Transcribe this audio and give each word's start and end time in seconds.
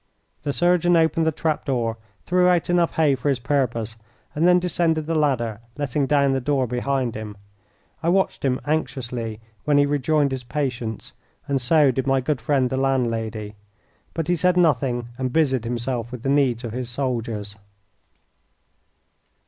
The 0.41 0.51
surgeon 0.51 0.95
opened 0.97 1.27
the 1.27 1.31
trap 1.31 1.63
door, 1.63 1.97
threw 2.25 2.47
out 2.49 2.71
enough 2.71 2.93
hay 2.93 3.13
for 3.13 3.29
his 3.29 3.37
purpose, 3.37 3.97
and 4.33 4.47
then 4.47 4.57
descended 4.57 5.05
the 5.05 5.13
ladder, 5.13 5.59
letting 5.77 6.07
down 6.07 6.31
the 6.33 6.41
door 6.41 6.65
behind 6.65 7.13
him. 7.15 7.37
I 8.01 8.09
watched 8.09 8.43
him 8.43 8.59
anxiously 8.65 9.39
when 9.63 9.77
he 9.77 9.85
rejoined 9.85 10.31
his 10.31 10.43
patients, 10.43 11.13
and 11.47 11.61
so 11.61 11.91
did 11.91 12.07
my 12.07 12.19
good 12.19 12.41
friend 12.41 12.71
the 12.71 12.77
landlady, 12.77 13.53
but 14.15 14.27
he 14.27 14.35
said 14.35 14.57
nothing 14.57 15.09
and 15.19 15.31
busied 15.31 15.65
himself 15.65 16.11
with 16.11 16.23
the 16.23 16.29
needs 16.29 16.63
of 16.63 16.71
his 16.71 16.89
soldiers. 16.89 17.55